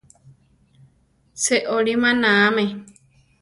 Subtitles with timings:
[1.43, 2.65] Seolí manáame.